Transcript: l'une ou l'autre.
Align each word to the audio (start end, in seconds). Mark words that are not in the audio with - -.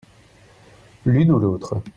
l'une 1.05 1.29
ou 1.31 1.37
l'autre. 1.37 1.75